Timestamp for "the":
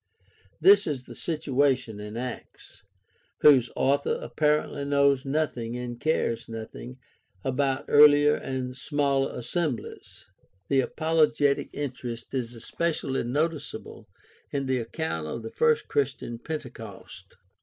1.05-1.13, 10.69-10.79, 15.43-15.51